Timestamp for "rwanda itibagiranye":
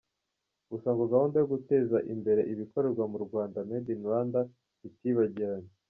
4.07-5.69